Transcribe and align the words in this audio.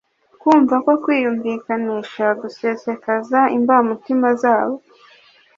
kumva 0.41 0.75
no 0.85 0.95
kwiyumvikanisha, 1.03 2.25
gusesekaza 2.41 3.39
imbamutima 3.57 4.29
zabo 4.41 4.75